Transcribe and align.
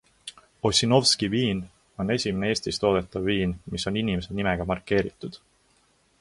Ossinovsky 0.67 1.27
viin 1.33 1.59
on 2.03 2.13
esimene 2.15 2.49
Eestis 2.53 2.81
toodetav 2.85 3.29
viin, 3.29 3.53
mis 3.75 3.87
on 3.93 4.01
inimese 4.03 4.39
nimega 4.41 4.67
markeeritud. 4.73 5.39